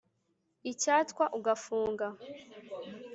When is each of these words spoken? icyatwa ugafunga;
icyatwa 0.71 1.23
ugafunga; 1.37 2.05